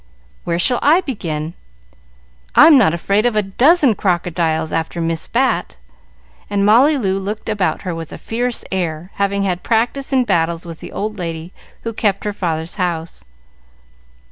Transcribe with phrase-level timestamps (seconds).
[0.45, 1.53] "Where shall I begin?
[2.55, 5.77] I'm not afraid of a dozen crocodiles after Miss Bat;"
[6.49, 10.65] and Molly Loo looked about her with a fierce air, having had practice in battles
[10.65, 11.53] with the old lady
[11.83, 13.23] who kept her father's house.